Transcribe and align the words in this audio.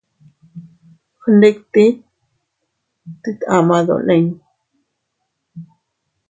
Gnditit 1.23 1.97
ama 3.55 3.77
dolin. 3.87 4.25